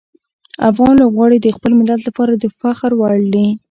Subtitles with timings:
[0.69, 3.47] افغان لوبغاړي د خپل ملت لپاره د فخر وړ دي.